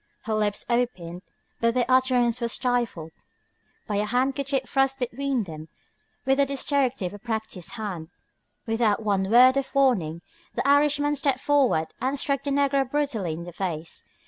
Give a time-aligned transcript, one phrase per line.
[0.23, 1.21] Her lips opened,
[1.59, 3.11] but their utterance was stifled
[3.85, 5.67] by a handkerchief thrust between them
[6.25, 8.09] with the dexterity of a practised hand.
[8.65, 10.23] Without one word of warning
[10.55, 14.03] the Irishman stepped forward and struck the negro brutally in the face.